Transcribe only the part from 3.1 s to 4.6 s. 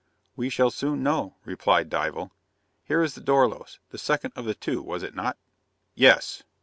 the Dorlos; the second of the